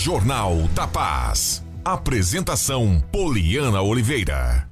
Jornal 0.00 0.54
da 0.76 0.86
Paz. 0.86 1.60
Apresentação 1.84 3.02
Poliana 3.10 3.82
Oliveira. 3.82 4.70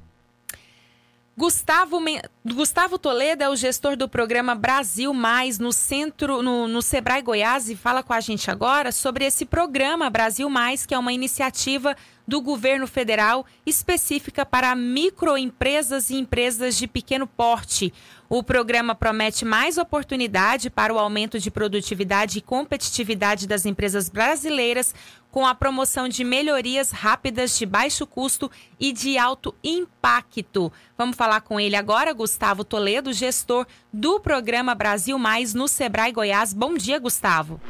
Gustavo, 1.35 1.99
Gustavo 2.45 2.97
Toledo 2.97 3.43
é 3.43 3.49
o 3.49 3.55
gestor 3.55 3.97
do 3.97 4.07
programa 4.07 4.55
Brasil 4.55 5.13
Mais 5.13 5.59
no 5.59 5.73
centro, 5.73 6.41
no, 6.41 6.65
no 6.69 6.81
Sebrae 6.81 7.21
Goiás, 7.21 7.69
e 7.69 7.75
fala 7.75 8.01
com 8.01 8.13
a 8.13 8.21
gente 8.21 8.49
agora 8.49 8.93
sobre 8.93 9.25
esse 9.25 9.45
programa 9.45 10.09
Brasil 10.09 10.49
Mais, 10.49 10.85
que 10.85 10.95
é 10.95 10.97
uma 10.97 11.11
iniciativa 11.11 11.93
do 12.27 12.41
governo 12.41 12.85
federal 12.85 13.45
específica 13.65 14.45
para 14.45 14.75
microempresas 14.75 16.09
e 16.09 16.15
empresas 16.15 16.75
de 16.75 16.85
pequeno 16.85 17.25
porte. 17.25 17.93
O 18.29 18.43
programa 18.43 18.93
promete 18.93 19.45
mais 19.45 19.77
oportunidade 19.77 20.69
para 20.69 20.93
o 20.93 20.99
aumento 20.99 21.39
de 21.39 21.49
produtividade 21.49 22.39
e 22.39 22.41
competitividade 22.41 23.47
das 23.47 23.65
empresas 23.65 24.09
brasileiras, 24.09 24.93
com 25.31 25.45
a 25.45 25.55
promoção 25.55 26.09
de 26.09 26.23
melhorias 26.23 26.91
rápidas 26.91 27.57
de 27.57 27.65
baixo 27.65 28.05
custo 28.05 28.51
e 28.79 28.91
de 28.91 29.17
alto 29.17 29.55
impacto. 29.63 30.71
Vamos 30.97 31.15
falar 31.15 31.41
com 31.41 31.59
ele 31.59 31.75
agora, 31.75 32.13
Gustavo 32.13 32.63
Toledo, 32.63 33.13
gestor 33.13 33.65
do 33.93 34.19
programa 34.19 34.75
Brasil 34.75 35.17
Mais 35.17 35.53
no 35.53 35.67
Sebrae 35.67 36.11
Goiás. 36.11 36.53
Bom 36.53 36.73
dia, 36.73 36.99
Gustavo. 36.99 37.61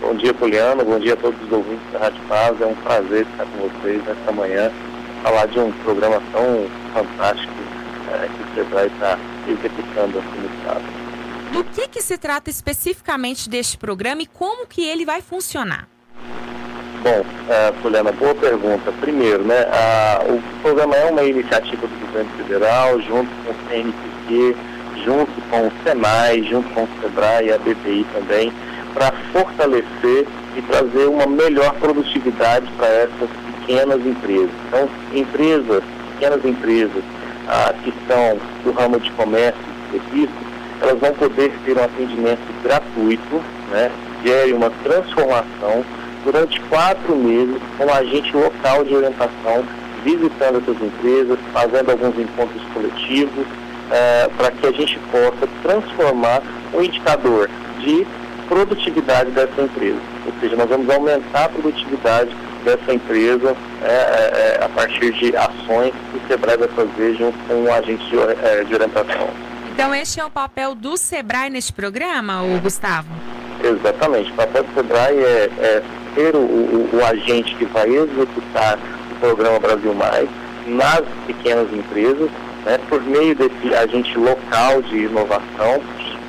Bom 0.00 0.14
dia, 0.14 0.32
Poliano. 0.32 0.82
Bom 0.82 0.98
dia 0.98 1.12
a 1.12 1.16
todos 1.16 1.38
os 1.42 1.52
ouvintes 1.52 1.92
da 1.92 1.98
Rádio 1.98 2.22
Paz. 2.26 2.60
É 2.60 2.66
um 2.66 2.74
prazer 2.76 3.26
estar 3.30 3.44
com 3.44 3.68
vocês 3.68 4.02
nesta 4.04 4.32
manhã, 4.32 4.72
falar 5.22 5.46
de 5.46 5.58
um 5.58 5.70
programa 5.84 6.22
tão 6.32 6.66
fantástico 6.94 7.52
é, 8.10 8.26
que 8.26 8.42
o 8.42 8.54
Sebrae 8.54 8.86
está 8.86 9.18
executando 9.46 10.18
aqui 10.18 10.38
no 10.38 10.56
Estado. 10.56 10.84
Do 11.52 11.64
que, 11.64 11.88
que 11.88 12.00
se 12.00 12.16
trata 12.16 12.48
especificamente 12.48 13.48
deste 13.48 13.76
programa 13.76 14.22
e 14.22 14.26
como 14.26 14.66
que 14.66 14.82
ele 14.82 15.04
vai 15.04 15.20
funcionar? 15.20 15.86
Bom, 17.02 17.20
uh, 17.20 17.82
Poliana, 17.82 18.12
boa 18.12 18.34
pergunta. 18.34 18.92
Primeiro, 19.00 19.44
né, 19.44 19.66
uh, 19.66 20.34
o 20.34 20.42
programa 20.62 20.96
é 20.96 21.10
uma 21.10 21.22
iniciativa 21.22 21.86
do 21.86 22.06
governo 22.06 22.30
federal, 22.36 23.00
junto 23.00 23.30
com 23.44 23.50
o 23.50 23.68
CNPq, 23.68 24.56
junto 25.04 25.40
com 25.50 25.66
o 25.66 25.72
SENAI, 25.82 26.42
junto 26.44 26.68
com 26.70 26.84
o 26.84 26.88
SEBRAE 27.00 27.46
e 27.46 27.52
a 27.52 27.58
BPI 27.58 28.06
também, 28.12 28.52
para 28.94 29.12
fortalecer 29.32 30.26
e 30.56 30.62
trazer 30.62 31.06
uma 31.06 31.26
melhor 31.26 31.74
produtividade 31.74 32.66
para 32.76 32.88
essas 32.88 33.28
pequenas 33.46 34.04
empresas. 34.04 34.50
Então, 34.68 34.88
empresas, 35.14 35.82
pequenas 36.12 36.44
empresas 36.44 37.02
ah, 37.48 37.74
que 37.82 37.92
são 38.06 38.38
do 38.64 38.72
ramo 38.72 38.98
de 39.00 39.10
comércio 39.12 39.60
e 39.88 39.98
serviços, 39.98 40.50
elas 40.80 40.98
vão 40.98 41.12
poder 41.14 41.52
ter 41.64 41.76
um 41.76 41.84
atendimento 41.84 42.40
gratuito, 42.62 43.42
né, 43.70 43.90
gere 44.24 44.52
uma 44.52 44.70
transformação 44.82 45.84
durante 46.24 46.60
quatro 46.62 47.16
meses 47.16 47.56
com 47.76 47.86
um 47.86 47.92
agente 47.92 48.34
local 48.36 48.84
de 48.84 48.94
orientação, 48.94 49.64
visitando 50.04 50.58
essas 50.58 50.80
empresas, 50.80 51.38
fazendo 51.52 51.90
alguns 51.90 52.18
encontros 52.18 52.62
coletivos, 52.72 53.46
eh, 53.90 54.30
para 54.36 54.50
que 54.50 54.66
a 54.66 54.72
gente 54.72 54.98
possa 55.10 55.48
transformar 55.62 56.42
o 56.72 56.82
indicador 56.82 57.48
de 57.80 58.06
produtividade 58.50 59.30
dessa 59.30 59.62
empresa. 59.62 60.00
Ou 60.26 60.32
seja, 60.40 60.56
nós 60.56 60.68
vamos 60.68 60.90
aumentar 60.90 61.44
a 61.44 61.48
produtividade 61.48 62.34
dessa 62.64 62.92
empresa 62.92 63.56
é, 63.80 63.86
é, 63.86 64.58
é, 64.60 64.64
a 64.64 64.68
partir 64.68 65.12
de 65.12 65.34
ações 65.36 65.94
que 66.10 66.18
o 66.18 66.28
SEBRAE 66.28 66.56
vai 66.58 66.68
fazer 66.68 67.14
junto 67.14 67.38
com 67.46 67.62
o 67.62 67.72
agente 67.72 68.04
de, 68.10 68.16
é, 68.18 68.64
de 68.64 68.74
orientação. 68.74 69.30
Então, 69.72 69.94
este 69.94 70.20
é 70.20 70.24
o 70.24 70.30
papel 70.30 70.74
do 70.74 70.96
SEBRAE 70.96 71.48
neste 71.48 71.72
programa, 71.72 72.42
o 72.42 72.60
Gustavo? 72.60 73.08
Exatamente. 73.62 74.30
O 74.32 74.34
papel 74.34 74.64
do 74.64 74.74
SEBRAE 74.74 75.16
é, 75.16 75.50
é 75.60 75.82
ser 76.14 76.34
o, 76.34 76.40
o, 76.40 76.90
o, 76.92 77.04
agente 77.06 77.54
que 77.54 77.64
vai 77.66 77.88
executar 77.88 78.78
o 79.12 79.14
programa 79.20 79.60
Brasil 79.60 79.94
Mais 79.94 80.28
nas 80.66 81.02
pequenas 81.26 81.72
empresas, 81.72 82.28
né, 82.64 82.78
por 82.88 83.00
meio 83.02 83.34
desse 83.34 83.74
agente 83.74 84.18
local 84.18 84.82
de 84.82 85.04
inovação, 85.04 85.80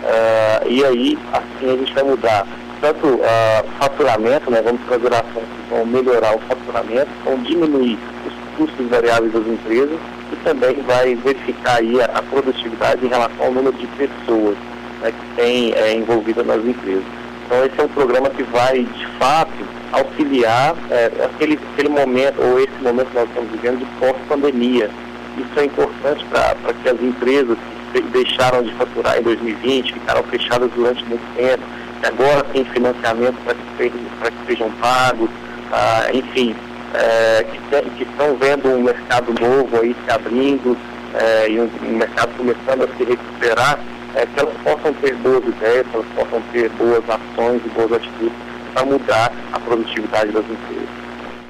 Uh, 0.01 0.67
e 0.67 0.83
aí, 0.83 1.17
assim, 1.31 1.73
a 1.73 1.77
gente 1.77 1.93
vai 1.93 2.03
mudar 2.03 2.47
tanto 2.81 3.05
o 3.05 3.15
uh, 3.15 3.69
faturamento, 3.79 4.49
né, 4.49 4.61
vamos 4.63 4.81
que 4.81 5.69
vão 5.69 5.85
melhorar 5.85 6.35
o 6.35 6.39
faturamento, 6.39 7.09
vão 7.23 7.37
diminuir 7.37 7.97
os 8.25 8.57
custos 8.57 8.87
variáveis 8.87 9.31
das 9.31 9.45
empresas 9.45 9.99
e 10.33 10.35
também 10.43 10.81
vai 10.81 11.13
verificar 11.15 11.77
aí 11.77 12.01
a, 12.01 12.05
a 12.05 12.21
produtividade 12.23 13.05
em 13.05 13.09
relação 13.09 13.45
ao 13.45 13.51
número 13.51 13.77
de 13.77 13.85
pessoas 13.87 14.57
né, 15.01 15.11
que 15.11 15.35
tem 15.35 15.73
é, 15.73 15.93
envolvida 15.93 16.43
nas 16.43 16.63
empresas. 16.65 17.03
Então 17.45 17.65
esse 17.65 17.79
é 17.79 17.83
um 17.83 17.89
programa 17.89 18.29
que 18.29 18.43
vai, 18.43 18.83
de 18.83 19.07
fato, 19.19 19.51
auxiliar 19.91 20.75
é, 20.89 21.11
aquele, 21.25 21.59
aquele 21.73 21.89
momento, 21.89 22.41
ou 22.41 22.59
esse 22.59 22.81
momento 22.81 23.09
que 23.09 23.15
nós 23.15 23.27
estamos 23.27 23.51
vivendo 23.51 23.79
de 23.79 23.85
pós-pandemia. 23.99 24.89
Isso 25.37 25.59
é 25.59 25.65
importante 25.65 26.25
para 26.25 26.73
que 26.73 26.89
as 26.89 27.01
empresas 27.01 27.57
que 27.57 27.80
deixaram 28.11 28.63
de 28.63 28.73
faturar 28.73 29.17
em 29.17 29.23
2020, 29.23 29.93
ficaram 29.93 30.23
fechadas 30.23 30.71
durante 30.71 31.03
muito 31.05 31.35
tempo, 31.35 31.63
agora 32.03 32.43
tem 32.45 32.65
financiamento 32.65 33.35
para 33.43 33.55
que, 33.55 33.89
que, 33.89 34.45
sejam 34.47 34.71
pagos, 34.73 35.29
ah, 35.71 36.07
enfim, 36.13 36.55
é, 36.93 37.43
que, 37.43 37.89
que, 37.97 38.03
estão 38.03 38.35
vendo 38.35 38.69
um 38.69 38.83
mercado 38.83 39.33
novo 39.39 39.79
aí 39.79 39.95
se 40.05 40.11
abrindo 40.11 40.77
é, 41.13 41.49
e 41.49 41.59
um, 41.59 41.69
um, 41.83 41.97
mercado 41.97 42.35
começando 42.37 42.83
a 42.83 42.97
se 42.97 43.03
recuperar, 43.03 43.79
é, 44.15 44.25
que 44.25 44.39
elas 44.39 44.53
possam 44.63 44.93
ter 44.95 45.15
boas 45.15 45.43
ideias, 45.45 45.87
que 45.87 45.95
elas 45.95 46.07
possam 46.15 46.41
ter 46.51 46.69
boas 46.71 47.03
ações 47.09 47.61
e 47.65 47.69
boas 47.69 47.93
atitudes 47.93 48.37
para 48.73 48.85
mudar 48.85 49.31
a 49.51 49.59
produtividade 49.59 50.31
das 50.31 50.45
empresas. 50.45 50.89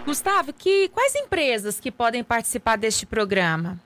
Gustavo, 0.05 0.51
que, 0.53 0.89
quais 0.89 1.15
empresas 1.15 1.79
que 1.79 1.91
podem 1.91 2.23
participar 2.23 2.77
deste 2.77 3.05
programa? 3.05 3.79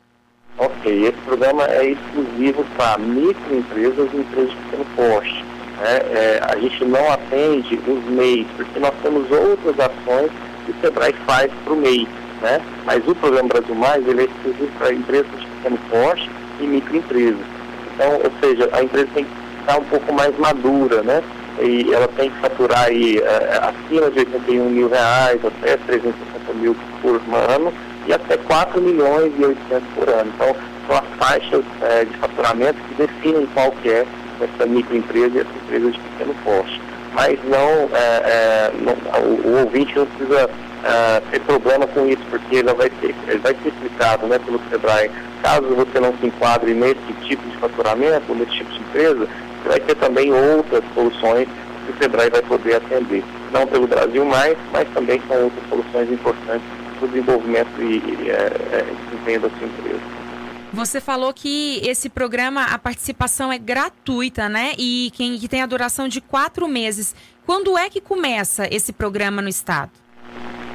Ok, 0.58 0.86
esse 0.86 1.18
programa 1.26 1.66
é 1.66 1.92
exclusivo 1.92 2.66
para 2.78 2.98
microempresas 2.98 4.10
e 4.14 4.18
empresas 4.18 4.50
de 4.52 4.56
pequeno 4.56 4.86
porte. 4.96 5.46
Né? 5.82 5.98
É, 6.14 6.40
a 6.44 6.58
gente 6.58 6.86
não 6.86 7.12
atende 7.12 7.78
os 7.86 8.06
MEIs, 8.06 8.48
porque 8.56 8.80
nós 8.80 8.94
temos 9.04 9.30
outras 9.30 9.78
ações 9.78 10.32
que 10.66 10.72
o 10.72 10.76
SEBRAE 10.80 11.14
faz 11.26 11.52
para 11.66 11.74
o 11.74 11.76
MEI. 11.76 12.08
Né? 12.42 12.62
Mas 12.86 13.06
o 13.06 13.14
programa 13.16 13.50
Brasil 13.50 13.76
Mais 13.76 14.08
ele 14.08 14.22
é 14.22 14.26
exclusivo 14.26 14.72
para 14.78 14.94
empresas 14.94 15.40
de 15.40 15.46
pequeno 15.46 15.78
porte 15.90 16.32
e 16.62 16.64
microempresas. 16.64 17.46
Então, 17.94 18.14
ou 18.14 18.32
seja, 18.40 18.70
a 18.72 18.82
empresa 18.82 19.10
tem 19.14 19.26
que 19.26 19.32
estar 19.60 19.78
um 19.78 19.84
pouco 19.86 20.14
mais 20.14 20.38
madura, 20.38 21.02
né? 21.02 21.22
E 21.60 21.94
ela 21.94 22.08
tem 22.10 22.30
que 22.30 22.38
faturar 22.40 22.86
aí, 22.86 23.18
é, 23.18 23.60
acima 23.62 24.12
de 24.12 24.20
81 24.20 24.70
mil 24.70 24.90
reais, 24.90 25.40
até 25.46 25.78
360 25.78 26.54
mil 26.56 26.76
por 27.02 27.22
ano, 27.50 27.74
e 28.08 28.14
até 28.14 28.38
4 28.38 28.82
milhões 28.82 29.34
e 29.38 29.46
800 29.46 29.88
por 29.96 30.10
ano. 30.10 30.32
Então, 30.36 30.56
são 30.88 30.98
as 30.98 31.08
faixas 31.18 31.64
é, 31.82 32.06
de 32.06 32.18
faturamento 32.18 32.80
que 32.88 32.96
definem 32.96 33.48
qual 33.54 33.72
que 33.72 33.90
é 33.90 34.06
essa 34.40 34.66
microempresa 34.66 35.38
e 35.38 35.40
essa 35.40 35.58
empresa 35.64 35.92
de 35.92 36.00
pequeno 36.00 36.36
porte. 36.44 36.82
Mas 37.14 37.40
não, 37.46 37.90
é, 37.94 38.22
é, 38.26 38.72
não 38.82 38.94
o, 39.22 39.48
o, 39.48 39.60
ouvinte 39.62 39.96
não 39.96 40.06
precisa 40.06 40.50
é, 40.84 41.22
ter 41.32 41.40
problema 41.42 41.88
com 41.88 42.06
isso, 42.08 42.22
porque 42.30 42.58
ele 42.58 42.74
vai, 42.74 42.90
ter, 42.90 43.16
ele 43.28 43.40
vai 43.40 43.56
ser 43.64 43.70
explicado 43.70 44.28
né, 44.28 44.38
pelo 44.40 44.60
SEBRAE. 44.70 45.10
Caso 45.42 45.64
você 45.76 46.00
não 46.00 46.14
se 46.18 46.28
enquadre 46.28 46.74
nesse 46.74 47.14
tipo 47.24 47.48
de 47.50 47.58
faturamento, 47.58 48.36
nesse 48.36 48.52
tipo 48.52 48.72
de 48.72 48.80
empresa, 48.80 49.28
você 49.64 49.70
vai 49.70 49.80
ter 49.80 49.96
também 49.96 50.34
outras 50.34 50.84
soluções 50.94 51.48
que 51.86 51.92
o 51.94 51.98
SEBRAE 51.98 52.30
vai 52.30 52.42
poder 52.42 52.76
atender. 52.76 53.24
Não 53.54 53.66
pelo 53.66 53.88
Brasil 53.88 54.26
mais, 54.26 54.58
mas 54.74 54.88
também 54.94 55.22
são 55.28 55.46
outras 55.46 55.70
soluções 55.70 56.12
importantes 56.12 56.75
para 56.96 57.06
o 57.06 57.08
desenvolvimento 57.08 57.82
e, 57.82 57.98
e 57.98 58.30
é, 58.30 58.34
é, 58.34 58.86
desempenho 59.06 59.42
da 59.42 59.50
sua 59.50 59.68
empresa. 59.68 60.26
Você 60.74 61.00
falou 61.00 61.34
que 61.34 61.80
esse 61.88 62.10
programa, 62.10 62.64
a 62.64 62.78
participação 62.78 63.52
é 63.52 63.58
gratuita, 63.58 64.50
né? 64.50 64.74
E 64.78 65.10
quem, 65.16 65.38
que 65.38 65.48
tem 65.48 65.62
a 65.62 65.66
duração 65.66 66.08
de 66.08 66.20
quatro 66.20 66.68
meses. 66.68 67.16
Quando 67.46 67.78
é 67.78 67.90
que 67.90 68.02
começa 68.02 68.68
esse 68.70 68.92
programa 68.92 69.42
no 69.42 69.48
Estado? 69.48 69.92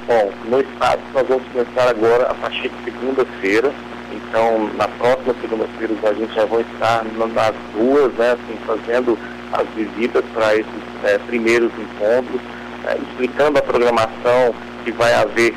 Bom, 0.07 0.33
no 0.49 0.61
Estado 0.61 1.03
nós 1.13 1.27
vamos 1.29 1.47
começar 1.53 1.89
agora 1.91 2.31
a 2.31 2.35
partir 2.35 2.71
de 2.71 2.85
segunda-feira. 2.85 3.73
Então, 4.13 4.73
na 4.75 4.89
próxima 4.89 5.35
segunda-feira, 5.41 5.95
a 6.03 6.15
gente 6.15 6.35
já 6.35 6.45
vai 6.47 6.63
estar 6.63 7.05
nas 7.05 7.55
ruas, 7.75 8.13
né, 8.15 8.33
assim, 8.33 8.57
fazendo 8.67 9.19
as 9.53 9.69
visitas 9.75 10.25
para 10.33 10.55
esses 10.55 11.05
é, 11.05 11.19
primeiros 11.19 11.71
encontros, 11.75 12.41
é, 12.87 12.97
explicando 12.97 13.59
a 13.59 13.63
programação 13.63 14.55
que 14.85 14.93
vai 14.93 15.13
haver 15.15 15.55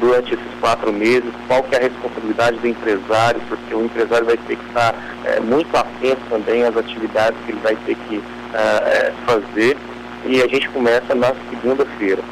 durante 0.00 0.34
esses 0.34 0.60
quatro 0.60 0.92
meses, 0.92 1.30
qual 1.46 1.62
que 1.62 1.74
é 1.74 1.78
a 1.78 1.82
responsabilidade 1.82 2.58
do 2.58 2.68
empresário, 2.68 3.40
porque 3.48 3.74
o 3.74 3.84
empresário 3.84 4.26
vai 4.26 4.36
ter 4.36 4.56
que 4.56 4.66
estar 4.66 4.94
é, 5.24 5.40
muito 5.40 5.74
atento 5.74 6.20
também 6.28 6.64
às 6.64 6.76
atividades 6.76 7.38
que 7.46 7.52
ele 7.52 7.60
vai 7.60 7.76
ter 7.86 7.96
que 8.08 8.16
uh, 8.16 9.12
fazer 9.24 9.76
e 10.26 10.42
a 10.42 10.46
gente 10.46 10.68
começa 10.68 11.14
na 11.14 11.32
segunda-feira. 11.48 12.22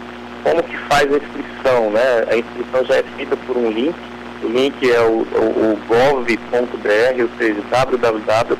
Como 0.42 0.62
que 0.62 0.76
faz 0.88 1.12
a 1.12 1.16
inscrição? 1.16 1.90
Né? 1.90 2.24
A 2.30 2.36
inscrição 2.36 2.84
já 2.84 2.96
é 2.96 3.02
feita 3.16 3.36
por 3.46 3.56
um 3.56 3.70
link, 3.70 3.96
o 4.42 4.48
link 4.48 4.90
é 4.90 5.00
o, 5.00 5.22
o, 5.22 5.72
o 5.72 5.78
gov.br, 5.88 7.22
ou 7.22 7.28
seja, 7.38 7.60
www.gov.br 7.70 8.52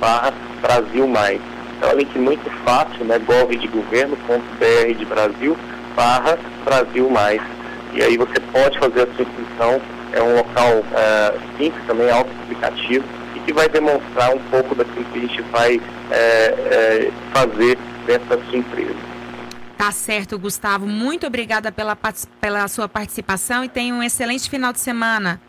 barra 0.00 0.32
Brasil 0.62 1.06
Mais. 1.06 1.40
É 1.82 1.86
um 1.92 1.96
link 1.98 2.18
muito 2.18 2.50
fácil, 2.64 3.04
né? 3.04 3.18
gov 3.18 3.54
de 3.54 3.66
governo.br 3.68 4.94
de 4.96 5.04
Brasil 5.04 5.56
barra 5.96 6.38
Brasil 6.64 7.10
Mais. 7.10 7.42
E 7.92 8.02
aí 8.02 8.16
você 8.16 8.38
pode 8.52 8.78
fazer 8.78 9.02
a 9.02 9.14
sua 9.14 9.24
inscrição, 9.24 9.80
é 10.12 10.22
um 10.22 10.36
local 10.36 10.84
é, 10.92 11.34
simples 11.56 11.82
também, 11.86 12.10
auto-explicativo, 12.10 13.04
e 13.34 13.40
que 13.40 13.52
vai 13.52 13.68
demonstrar 13.68 14.34
um 14.34 14.38
pouco 14.50 14.74
daquilo 14.74 15.04
que 15.06 15.18
a 15.18 15.22
gente 15.22 15.42
vai 15.50 15.80
é, 16.10 16.16
é, 16.16 17.10
fazer 17.32 17.78
dentro 18.06 18.28
da 18.28 18.44
sua 18.44 18.58
empresa. 18.58 19.16
Tá 19.78 19.90
certo, 19.90 20.38
Gustavo. 20.38 20.86
Muito 20.86 21.26
obrigada 21.26 21.72
pela, 21.72 21.96
pela 22.40 22.68
sua 22.68 22.88
participação 22.88 23.64
e 23.64 23.68
tenha 23.68 23.94
um 23.94 24.02
excelente 24.02 24.48
final 24.48 24.72
de 24.72 24.80
semana. 24.80 25.40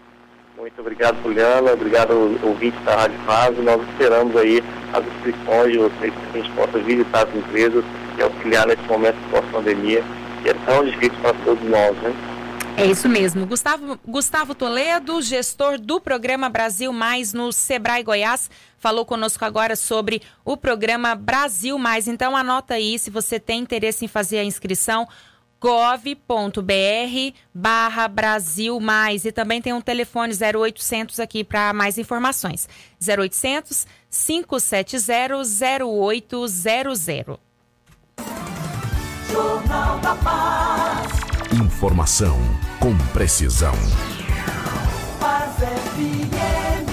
Muito 0.58 0.80
obrigado, 0.82 1.22
Juliana. 1.22 1.72
Obrigado, 1.74 2.12
ouvintes 2.44 2.84
da 2.84 2.96
Rádio 2.96 3.20
Fase. 3.26 3.62
Nós 3.62 3.82
esperamos 3.90 4.36
aí 4.36 4.64
as 4.92 5.06
inscrições 5.06 5.72
de 5.72 5.78
vocês 5.78 6.14
que 6.14 6.38
a 6.38 6.42
gente 6.42 6.52
possa 6.54 6.80
visitar 6.80 7.28
as 7.28 7.36
empresas 7.36 7.86
e 8.18 8.24
auxiliar 8.24 8.66
nesse 8.66 8.82
momento 8.84 9.16
pós-pandemia, 9.30 10.04
é 10.50 10.54
tão 10.66 10.84
difícil 10.86 11.20
para 11.22 11.34
todos 11.44 11.64
nós, 11.70 11.96
né? 11.98 12.38
É 12.78 12.86
isso 12.86 13.10
mesmo. 13.10 13.44
Gustavo, 13.48 14.00
Gustavo 14.06 14.54
Toledo, 14.54 15.20
gestor 15.20 15.80
do 15.80 16.00
programa 16.00 16.48
Brasil 16.48 16.94
Mais 16.94 17.34
no 17.34 17.52
Sebrae 17.52 18.04
Goiás, 18.04 18.52
falou 18.78 19.04
conosco 19.04 19.44
agora 19.44 19.76
sobre 19.76 20.22
o 20.46 20.56
programa 20.56 21.16
Brasil 21.16 21.80
Mais. 21.80 22.08
Então 22.08 22.38
anota 22.38 22.76
aí 22.76 23.00
se 23.00 23.10
você 23.10 23.40
tem 23.40 23.62
interesse 23.62 24.06
em 24.06 24.08
fazer 24.08 24.38
a 24.38 24.44
inscrição 24.44 25.08
gov.br 25.60 26.62
barra 27.52 28.08
Brasil 28.08 28.80
Mais 28.80 29.26
e 29.26 29.32
também 29.32 29.60
tem 29.60 29.74
um 29.74 29.82
telefone 29.82 30.34
0800 30.34 31.20
aqui 31.20 31.44
para 31.44 31.74
mais 31.74 31.98
informações 31.98 32.70
0800 33.02 33.88
570 34.10 35.84
0800 35.84 37.47
Jornal 39.68 40.00
da 40.00 40.16
Paz. 40.16 41.12
Informação 41.52 42.40
com 42.80 42.98
precisão. 43.12 43.74
Paz 45.20 45.56
FM 45.56 46.88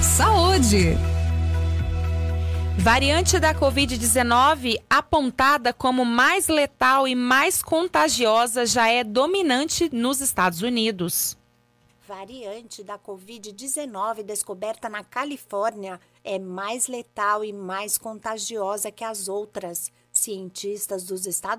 Saúde. 0.00 0.96
Variante 2.78 3.38
da 3.38 3.54
Covid-19 3.54 4.80
apontada 4.88 5.74
como 5.74 6.06
mais 6.06 6.48
letal 6.48 7.06
e 7.06 7.14
mais 7.14 7.62
contagiosa 7.62 8.64
já 8.64 8.88
é 8.88 9.04
dominante 9.04 9.90
nos 9.92 10.22
Estados 10.22 10.62
Unidos. 10.62 11.37
Variante 12.08 12.82
da 12.82 12.98
Covid-19 12.98 14.22
descoberta 14.22 14.88
na 14.88 15.04
Califórnia 15.04 16.00
é 16.24 16.38
mais 16.38 16.86
letal 16.86 17.44
e 17.44 17.52
mais 17.52 17.98
contagiosa 17.98 18.90
que 18.90 19.04
as 19.04 19.28
outras. 19.28 19.92
Cientistas 20.10 21.04
dos 21.04 21.26
Estados 21.26 21.56